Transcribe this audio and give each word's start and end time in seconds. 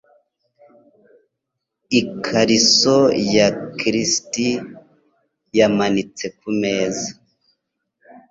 Ikariso 1.99 2.97
ya 3.35 3.47
kirisiti 3.77 4.47
yamanitse 5.57 6.25
kumeza. 6.37 7.09